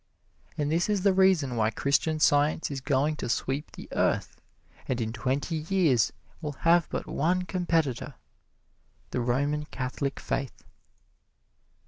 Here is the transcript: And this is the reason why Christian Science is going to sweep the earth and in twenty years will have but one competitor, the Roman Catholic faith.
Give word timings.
And 0.57 0.71
this 0.71 0.89
is 0.89 1.03
the 1.03 1.13
reason 1.13 1.55
why 1.55 1.69
Christian 1.69 2.19
Science 2.19 2.71
is 2.71 2.81
going 2.81 3.15
to 3.17 3.29
sweep 3.29 3.71
the 3.73 3.87
earth 3.91 4.41
and 4.87 4.99
in 4.99 5.13
twenty 5.13 5.57
years 5.57 6.11
will 6.41 6.53
have 6.65 6.89
but 6.89 7.05
one 7.05 7.43
competitor, 7.43 8.15
the 9.11 9.21
Roman 9.21 9.65
Catholic 9.65 10.19
faith. 10.19 10.63